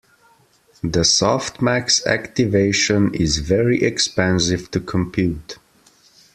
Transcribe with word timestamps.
The 0.81 1.01
softmax 1.01 2.03
activation 2.07 3.13
is 3.13 3.37
very 3.37 3.83
expensive 3.83 4.71
to 4.71 4.79
compute. 4.79 5.59